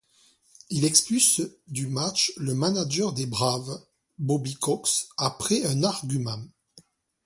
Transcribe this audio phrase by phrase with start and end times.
[0.71, 3.83] Il expulse du match le manager des Braves,
[4.17, 6.41] Bobby Cox, après un argument.